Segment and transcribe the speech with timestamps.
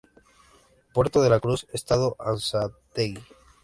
[0.95, 3.21] Puerto La Cruz, Estado Anzoátegui.